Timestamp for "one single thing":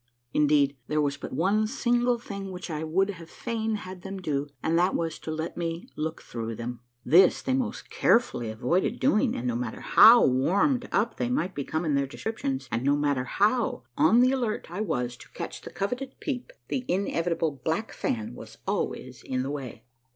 1.31-2.49